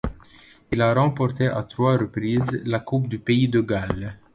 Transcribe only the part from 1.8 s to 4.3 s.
reprises la Coupe du pays de Galles.